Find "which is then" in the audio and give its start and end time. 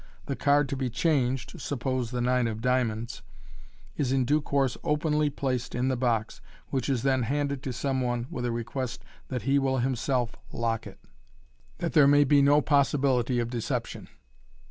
6.69-7.21